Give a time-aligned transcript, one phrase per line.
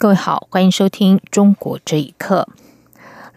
[0.00, 2.46] 各位好，欢迎收听《中国这一刻》。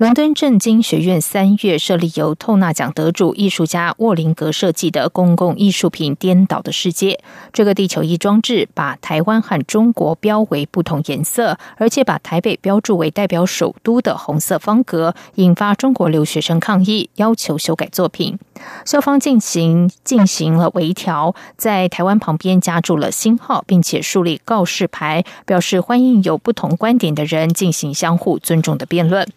[0.01, 7.19] 伦敦政经学院三月设立由透纳奖得主艺术家沃林格设计的公共艺术品“颠倒的世界”。
[7.53, 18.39] 这个地球仪装置把台湾和中国标为不同颜色，而且把台北标注为代表首都的红色方格，引发中国留学生抗议，要求修改作品。
[18.85, 29.27] 校方进行进行了微调，在台湾旁边加注了星号，并且树立告示牌，表示欢迎有不同观点的人进行相互尊重的辩论。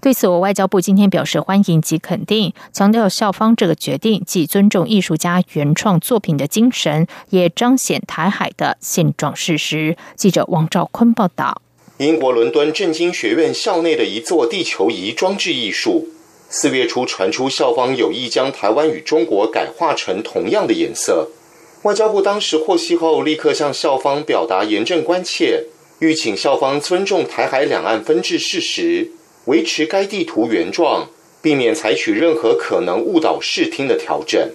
[0.00, 9.96] 对此，我外交部今天表示欢迎及肯定，强调校方这个决定既尊重艺术家原创作品的精神，也彰显台海的现状事实。
[10.16, 11.60] 记者王兆坤报道：
[11.98, 16.08] 英国伦敦政经学院校内的一座地球仪装置艺术。
[16.48, 21.30] 四月初传出校方有意将台湾与中国改画成同样的颜色，
[21.82, 25.64] 外交部当时获悉后，立刻向校方表达严正关切，
[25.98, 29.10] 欲请校方尊重台海两岸分治事实，
[29.46, 31.08] 维持该地图原状，
[31.42, 34.50] 避免采取任何可能误导视听的调整。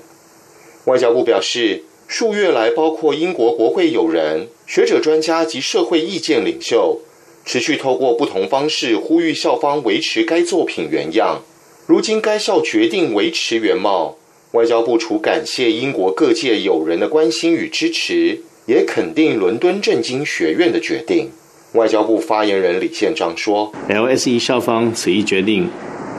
[0.86, 7.02] 外交部表示，数月来，包括英国国会友人、学者、专家及社会意见领袖，
[7.46, 11.44] 持续透过不同方式呼吁校方维持该作品原样。
[11.86, 14.18] 如今该校决定维持原貌，
[14.54, 21.30] 外交部除感谢英国各界友人的关心与支持，也肯定伦敦政经学院的决定。
[21.74, 25.70] 外交部发言人李宪章说：“LSE 校方此一决定，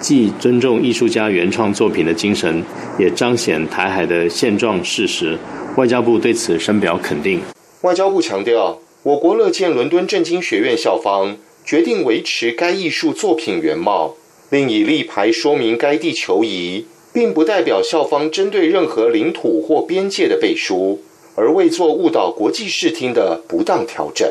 [0.00, 2.62] 既尊重艺术家原创作品的精神，
[3.00, 5.36] 也彰显台海的现状事实。
[5.76, 7.40] 外交部对此深表肯定。”
[7.82, 14.14] 外交部强调，我国乐见伦敦政经学院校方决定维持该艺术作品原貌。
[14.50, 21.00] 另以立牌说明该地球仪，并不代表校方针对任何领土或边界的背书，
[21.34, 24.28] 而未做误导国际视听的不当调整。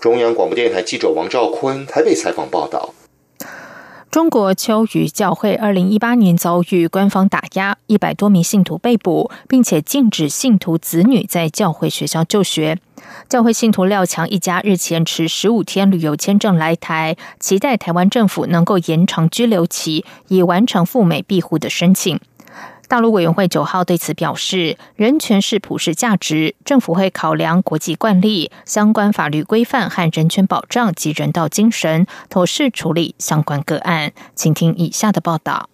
[0.00, 2.94] 中央广播电台记者王兆坤台北采访报道。
[4.10, 12.78] 中国秋雨教会二零一八年遭遇官方打压，一百多名信徒被捕，并且禁止信徒子女在教会学校就学。
[13.28, 22.18] 教会信徒廖强一家日前持十五天旅游签证来台，期待台湾政府能够延长居留期，以完成赴美庇护的申请。
[22.88, 34.12] 大陆委员会九号对此表示，人权是普世价值，政府会考量国际惯例、相关法律规范和人权保障及人道精神，妥善处理相关个案。
[34.34, 35.68] 请听以下的报道。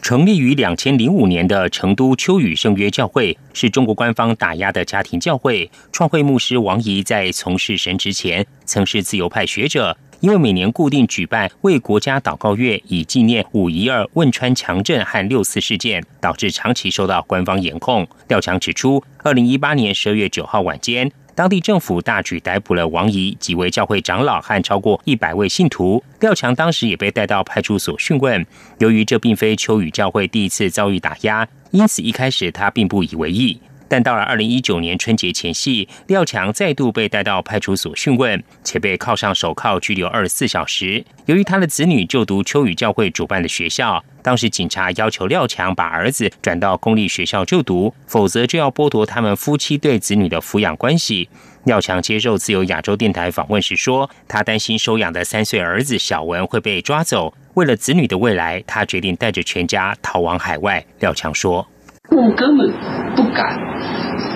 [0.00, 5.70] 成立于两千零五年的成都秋雨圣约教会，是中国官方打压的家庭教会。
[5.92, 9.96] 创会牧师王怡在从事神职前，曾是自由派学者。
[10.24, 18.08] 因为每年固定举办为国家祷告月，以纪念五一二汶川强震和六四事件，导致长期受到官方严控。
[18.28, 21.12] 廖强指出，二零一八年十二月九号晚间。
[21.34, 26.02] 当地政府大举逮捕了王怡几位教会长老和超过一百位信徒。
[26.20, 28.46] 廖强当时也被带到派出所讯问。
[28.78, 33.60] 由于这并非秋雨教会第一次遭遇打压，因此一开始他并不以为意。
[33.88, 41.04] 但到了二零一九年春节前夕，廖强再度被带到派出所讯问，且被铐上手铐拘留二十四小时。
[41.26, 51.28] 由于他的子女就读秋雨教会主办的学校，当时警察要求廖强把儿子转到公立学校就读，否则就要剥夺他们夫妻对子女的抚养关系。
[51.64, 60.84] 廖强接受自由亚洲电台访问时说，他担心收养的三岁儿子小文会被抓走，为了子女的未来，他决定带着全家逃往海外。
[61.00, 61.66] 廖强说。
[62.10, 62.70] 我们根本
[63.16, 63.58] 不敢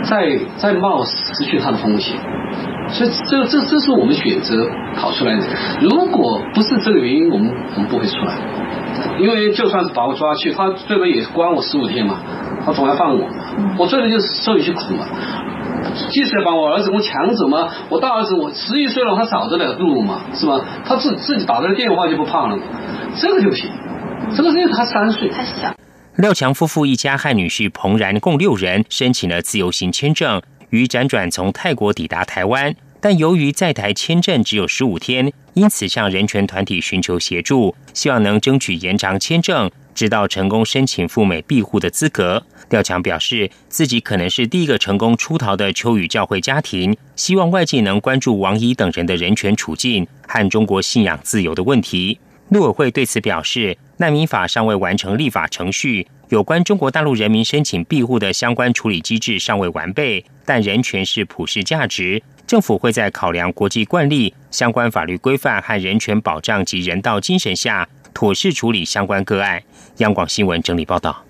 [0.05, 2.19] 再再冒失去他的风险，
[2.89, 5.43] 所以这这这是我们选择跑出来的。
[5.81, 8.35] 如果不是这个原因，我们我们不会出来。
[9.21, 12.17] 因为就算是把我抓去，他最多也关我十五天嘛，
[12.65, 13.29] 他总要放我。
[13.79, 15.07] 我最多就是受一些苦嘛。
[16.11, 20.61] 即使把我儿子给我抢走嘛，我大儿子我十一岁了，他少得了路嘛，是吧？
[20.85, 22.63] 他自自己打这个电话就不怕了嘛，
[23.17, 23.71] 这个就行。
[24.35, 25.73] 这个是因为他三岁，太小。
[26.19, 42.45] 廖强夫妇一家和女婿彭然共六人申请了自由行签证，于辗转从泰国抵达台湾，但由于在台签证只有十五天，因此向人权团体寻求协助，希望能争取延长签证，直到成功申请赴美庇护的资格。
[42.71, 52.19] 廖强表示，自己可能是第一个成功出逃的秋雨教会家庭，希望外界能关注王怡等人的人权处境和中国信仰自由的问题。
[52.51, 69.63] 陆委会对此表示，难民法尚未完成立法程序，有关中国大陆人民申请庇护的相关处理机制尚未完备，但人权是普世价值，政府会在考量国际惯例、相关法律规范和人权保障及人道精神下，妥善处理相关个案。
[69.99, 71.28] 央广新闻整理报道。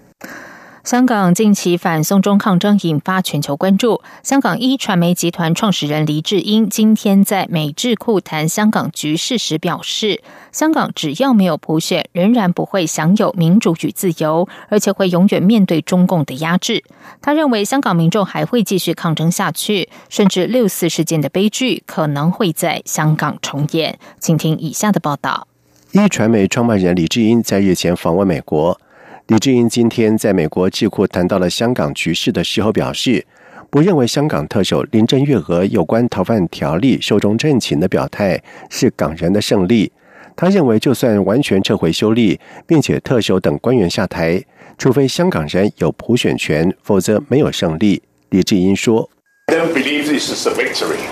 [0.89, 4.01] 香港近期反送中抗争引发全球关注。
[4.23, 16.83] 香港一传媒集团创始人黎智英今天在美智库谈香港局势时表示：“香港只要没有普选，仍然不会享有民主与自由，而且会永远面对中共的压制。”
[17.21, 23.99] 他认为，香港民众还会继续抗争下去，甚至六四事件的悲剧可能会在香港重演。
[24.19, 25.47] 请听以下的报道：
[25.93, 28.81] 一传媒创办人黎智英在日前访问美国。
[29.29, 33.27] 李志英今天在美国智库谈到了香港局势的时候，表示
[33.69, 39.93] 不认为香港特首林郑月娥有关逃犯条例寿终正寝的表态是港人的胜利。
[40.35, 44.43] 他认为，就算完全撤回修例，并且特首等官员下台，
[44.79, 48.01] 除非香港人有普选权，否则没有胜利。
[48.31, 49.11] 李志英说
[49.49, 51.05] ：“I don't believe this is a victory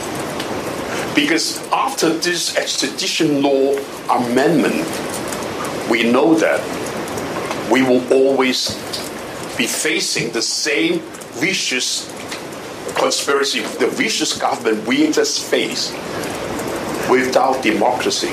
[1.15, 3.79] because after this extradition law
[4.09, 4.85] amendment,
[5.91, 6.61] we know that.”
[7.71, 8.75] We will always
[9.57, 11.01] be facing the same
[11.41, 12.07] vicious
[12.97, 15.93] conspiracy, the vicious government we just face
[17.11, 18.31] without democracy,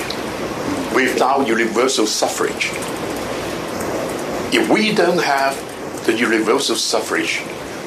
[0.94, 2.70] without universal suffrage.
[4.54, 5.56] If we don't have
[6.06, 7.42] the universal suffrage,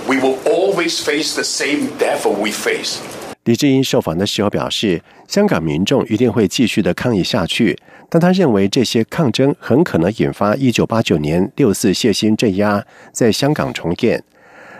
[0.07, 3.01] we will always face the same devil we face.
[3.47, 7.77] 李志英受访的时候表示，香港民众一定会继续的抗议下去，
[8.09, 14.21] 但他认为这些抗争很可能引发一九八九年六四血腥镇压在香港重演。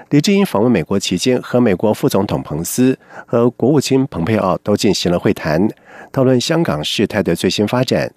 [0.10, 5.66] 李志英访问美国期间，和美国副总统彭斯和国务卿蓬佩奥都进行了会谈，
[6.12, 8.12] 讨论香港事态的最新发展。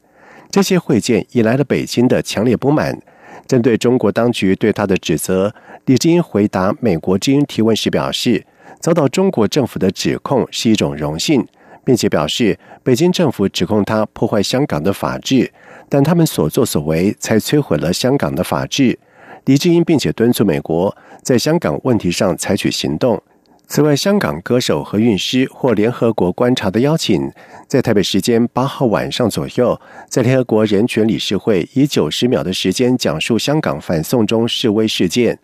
[0.50, 3.00] 这些会见引来了北京的强烈不满。
[3.46, 5.54] 针对中国当局对他的指责，
[5.84, 8.44] 李志英回答美国之音提问时表示。
[8.78, 11.46] 遭到中国政府的指控是一种荣幸，
[11.84, 15.50] 并且表示北京政府指控他破坏香港的法治，
[15.88, 18.98] 但他们所作所为才摧毁了香港的法治。
[19.46, 23.20] 李志英并且敦促美国在香港问题上采取行动。
[23.66, 27.30] 此外，香港歌手何韵诗获联合国观察的邀请，
[27.68, 35.38] 在台北时间八号晚上左右，在联合国人权理事会以九十秒的时间讲述香港反送中示威事件。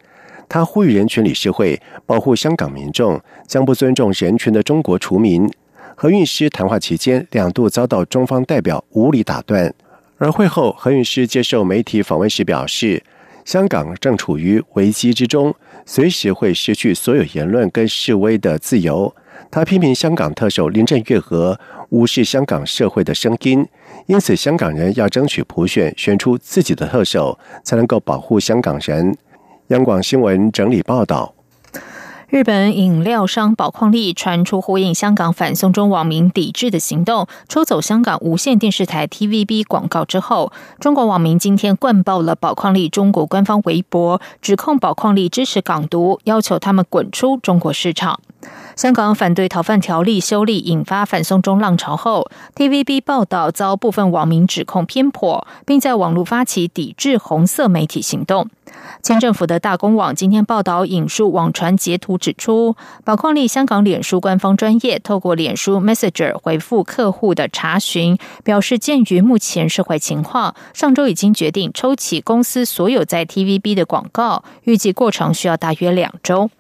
[0.49, 5.51] 他呼吁人权理事会保护香港民众，将不尊重人权的中国除名。
[5.95, 9.73] 何韵诗谈话期间两度遭到中方代表无理打断，
[10.19, 13.03] 而会后何韵诗接受媒体访问时表示，
[13.45, 15.55] 香港正处于危机之中，
[15.85, 19.15] 随时会失去所有言论跟示威的自由。
[19.51, 21.59] 他批评香港特首林郑月娥
[21.91, 23.67] 无视香港社会的声音，
[24.07, 29.17] 因此香港人要争取普选，选出自己的特首，才能够保护香港人。
[29.69, 31.35] 央广新闻整理报道：
[32.29, 48.21] 日本饮料商宝矿力传出呼应香港反送中网民抵制的行动，抽走香港无线电视台 TVB 广告之后，中国网民今天灌爆了宝矿力中国官方微博，指控宝矿力支持港独，要求他们滚出中国市场。
[48.77, 58.51] 香港反对逃犯条例修例引发反送中浪潮后，TVB 报道遭部分网民指控偏颇，并在网络发起抵制红色媒体行动。
[59.01, 76.51] 清政府的大公网今天报道引述网传截图指出，宝矿力香港脸书官方专业透过脸书 Messenger 回复客户的查询，表示鉴于目前社会情况，上周已经决定抽起公司所有在 TVB 的广告，预计过程需要大约两周。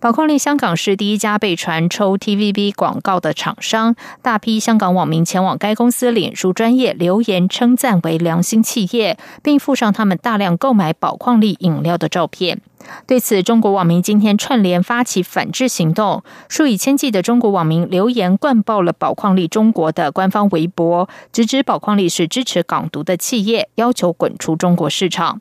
[0.00, 12.60] 宝矿力香港是第一家被传抽 TVB 广告的厂商，大批香港网民前往该公司脸书专业留言称赞为良心企业，并附上他们大量购买宝矿力饮料的照片。
[13.06, 25.40] 对此，中国网民今天串联发起反制行动，数以千计的中国网民留言灌爆了宝矿力中国的官方微博，直指宝矿力是支持港独的企业，要求滚出中国市场。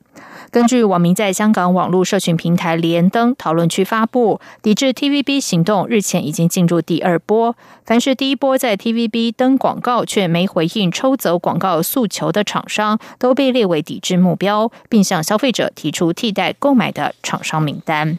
[0.49, 7.55] 根据网民在香港网络社群平台连登讨论区发布，抵制 TVB 行动日前已经进入第二波。
[7.85, 18.17] 凡是第一波在 TVB 登广告却没回应抽走广告诉求的厂商，都被列为抵制目标，并向消费者提出替代购买的厂商名单。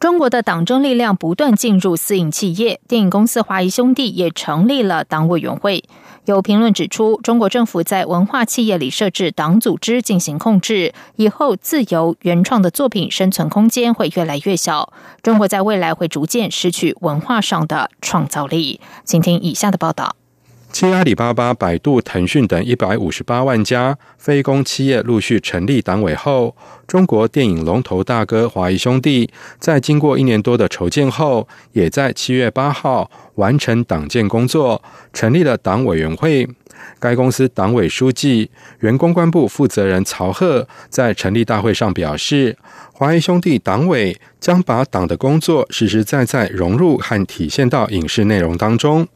[0.00, 5.84] 中国的党争力量不断进入私营企业，电影公司华谊兄弟也成立了党委员会。
[6.24, 14.92] 有评论指出，中国政府在文化企业里设置党组织进行控制，以后自由原创的作品生存空间会越来越小。
[15.22, 18.80] 中国在未来会逐渐失去文化上的创造力。
[19.04, 20.16] 请听以下的报道。
[20.74, 26.56] 继阿里巴巴、百度、腾讯等一百五十八万家非公企业陆续成立党委后，
[26.88, 36.48] 中国电影龙头大哥华谊兄弟在经过一年多的筹建后，也在七月八号完成党建工作，成立了党委员会。
[36.98, 38.50] 该公司党委书记、
[38.80, 42.58] 原公关部负责人曹鹤在成立大会上表示，
[42.92, 49.06] 华谊兄弟党委将把党的工作实实在在融入和体现到影视内容当中。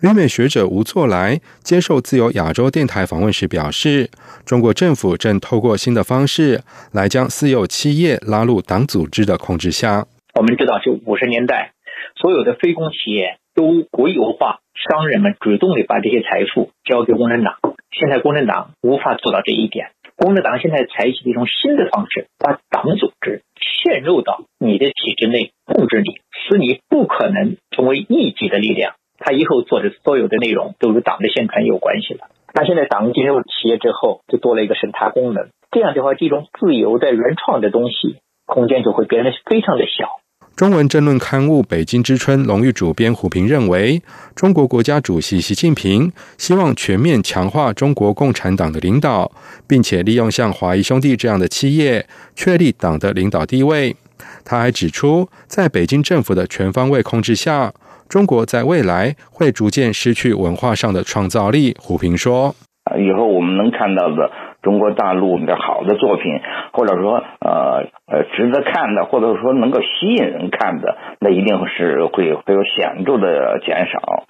[0.00, 4.08] 旅美学者吴作来接受自由亚洲电台访问时表示，
[4.46, 6.62] 中国政府正透过新的方式
[6.92, 10.06] 来将私有企业拉入党组织的控制下。
[10.38, 11.72] 我们知道，就五十年代，
[12.14, 17.56] 所有的非公企业都国有化，商人们主动的把这些财富交给共产党。
[17.90, 28.94] 现在共产党无法做到这一点，共产党现在采取一种新的方式，把党组织嵌入到你的体制内，控制你，使你不可能成为一己的力量。
[29.28, 32.30] 他以后做的所有的内容都与党的宣传有关系了。
[32.54, 35.48] 那现在党进入企业之后，就多了一个审查功能。
[35.70, 40.08] 这样的话，这种自由的原创的东西空间就会变得非常的小。
[40.56, 44.00] 中文政论刊物《北京之春》荣誉主编胡平认为，
[44.34, 49.30] 中国国家主席习近平希望全面强化中国共产党的领导，
[49.68, 53.94] 并且利用像华谊兄弟这样的企业确立党的领导地位。
[54.42, 57.74] 他还指出，在北京政府的全方位控制下。
[58.08, 61.76] 中国在未来会逐渐失去文化上的创造力。
[61.78, 62.54] 胡平说
[62.96, 64.30] ：“以后我们能看到的
[64.62, 66.40] 中国大陆的好的作品，
[66.72, 74.24] 或者说呃呃值得看的，或者说能够吸引人看的，那一定是会会有显著的减少。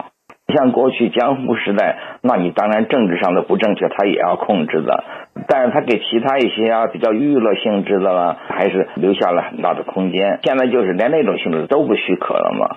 [0.52, 5.04] 像过去江湖时代，那你当然政治上的不正确，他也要控制的，
[5.46, 10.40] 但是他给其他一些啊比较娱乐性质的了，还是留下了很大的空间。
[10.42, 12.76] 现在就是连那种性质都不许可了嘛。”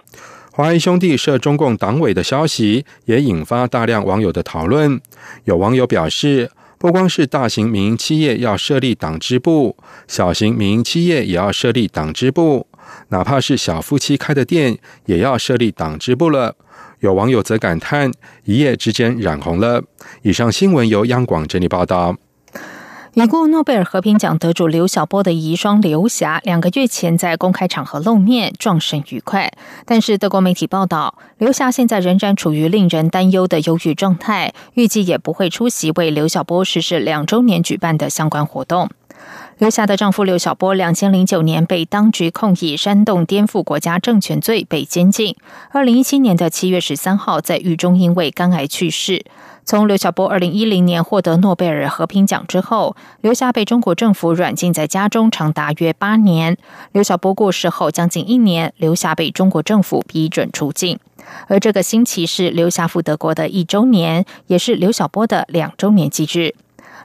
[0.54, 5.00] 华谊兄弟涉中共党委的消息也引发大量网友的讨论。
[5.46, 9.78] 有网友表示，不光是大型民营企业要设立党支部，
[10.10, 12.68] 小型民营企业也要设立党支部，
[13.10, 16.54] 哪怕是小夫妻开的店，也要设立党支部了。
[17.00, 18.12] 有网友则感叹
[18.44, 19.82] ：“一夜之间染红了。”
[20.22, 22.18] 以上新闻由央广整理报道。
[23.14, 29.52] 已故诺贝尔和平奖得主刘晓波的遗孀刘霞，两个月前在公开场合露面，状声愉快。
[29.86, 38.90] 但是德国媒体报道，刘霞现在仍然处于令人担忧的忧郁状态，预计也不会出席为刘晓波逝世两周年举办的相关活动。
[39.62, 45.36] 刘霞的丈夫刘晓波，两千零九年被当局控以煽动颠覆国家政权罪被监禁。
[45.70, 49.24] 二零一七年的七月十三号，在狱中因为肝癌去世。
[49.64, 56.58] 从刘晓波二零一零年获得诺贝尔和平奖之后，刘霞被中国政府软禁在家中长达约八年。
[56.92, 60.98] 刘晓波过世后将近一年，刘霞被中国政府批准出境。
[61.46, 66.56] 而这个星期是刘霞赴德国的一周年，也是刘晓波的两周年忌日。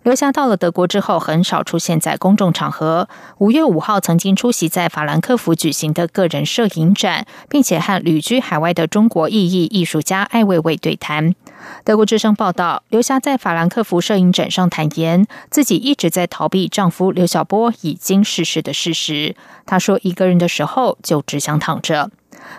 [0.07, 3.09] 刘霞到了德国之后，很少出现在公众场合。
[3.39, 11.35] 五月五号，曾经出席在法兰克福举行的个人摄影展，并且和旅居海外的中国意义艺术家艾未未对谈。
[11.83, 19.35] 德国之声报道，刘霞在法兰克福摄影展上坦言，自己一直在逃避丈夫刘晓波已经逝世的事实。
[19.67, 22.13] 她说：“一个人的时候，就只想躺着。”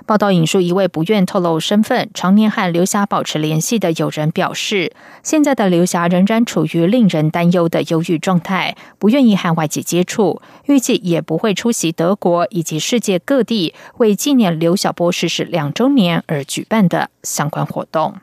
[0.05, 4.91] 报道引述一位不愿透露身份、常年和刘霞保持联系的友人表示
[5.23, 18.15] ：“现在的刘霞仍然处于令人担忧的忧郁状态，不愿意和外界接触，预计也不会出席德国以及世界各地为纪念刘晓波逝世两周年而举办的相关活动。”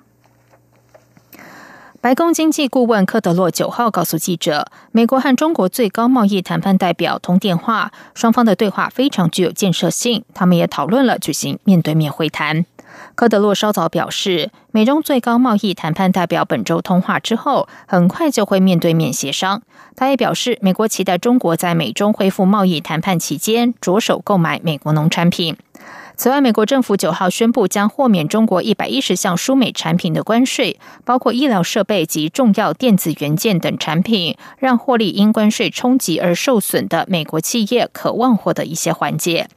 [2.05, 10.23] 白宫经济顾问科德洛九号告诉记者，美国和中国最高贸易谈判代表通电话，双方的对话非常具有建设性。
[10.35, 12.67] 他们也讨论了举行面对面会谈。
[13.15, 19.63] 科德洛稍早表示，美中最高贸易谈判代表本周通话之后，很快就会面对面协商。
[19.97, 25.57] 他也表示，美国期待中国在美中恢复贸易谈判期间，着手购买美国农产品。
[26.16, 39.49] 此外，美国政府九号宣布将豁免中国一百一十项输美产品的关税，包括医疗设备及重要电子元件等产品，让获利因关税冲击而受损的美国企业渴望获得一些缓解。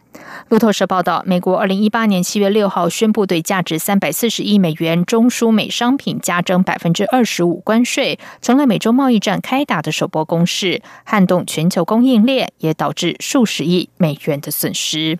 [0.49, 15.19] 路透社报道，美国二零一八年七月六号宣布对价值三百四十亿美元中输美商品加征百分之二十五关税，成了美洲贸易战开打的首波攻势，撼动全球供应链，也导致数十亿美元的损失。